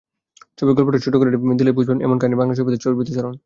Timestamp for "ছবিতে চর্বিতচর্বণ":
2.55-3.35